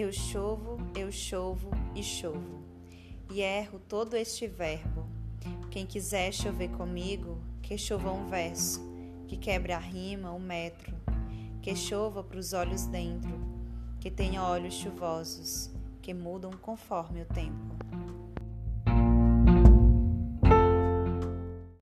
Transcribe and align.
Eu 0.00 0.10
chovo, 0.10 0.78
eu 0.96 1.12
chovo 1.12 1.68
e 1.94 2.02
chovo, 2.02 2.64
e 3.30 3.42
erro 3.42 3.78
todo 3.78 4.16
este 4.16 4.46
verbo. 4.46 5.06
Quem 5.70 5.84
quiser 5.84 6.32
chover 6.32 6.70
comigo, 6.70 7.36
que 7.60 7.76
chova 7.76 8.10
um 8.10 8.26
verso, 8.26 8.80
que 9.28 9.36
quebre 9.36 9.74
a 9.74 9.78
rima, 9.78 10.32
um 10.32 10.38
metro, 10.38 10.96
que 11.60 11.76
chova 11.76 12.24
para 12.24 12.38
os 12.38 12.54
olhos 12.54 12.86
dentro, 12.86 13.30
que 14.00 14.10
tenha 14.10 14.42
olhos 14.42 14.72
chuvosos, 14.72 15.70
que 16.00 16.14
mudam 16.14 16.52
conforme 16.52 17.20
o 17.20 17.26
tempo. 17.26 17.76